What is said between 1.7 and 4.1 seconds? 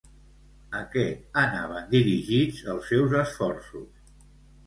dirigits els seus esforços?